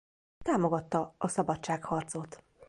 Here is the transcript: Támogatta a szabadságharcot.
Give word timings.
Támogatta 0.43 1.15
a 1.17 1.27
szabadságharcot. 1.27 2.43